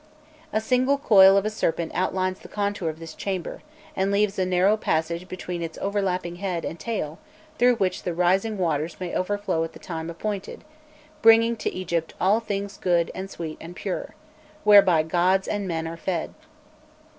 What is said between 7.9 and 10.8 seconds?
the rising waters may overflow at the time appointed,